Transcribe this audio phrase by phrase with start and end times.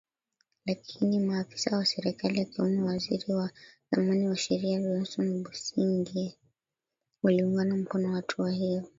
[0.65, 3.51] lakini maafisa wa serikali akiwemo waziri wa
[3.91, 6.37] zamani wa sheria Johnston Busingye
[7.23, 8.83] waliunga mkono hatua hiyo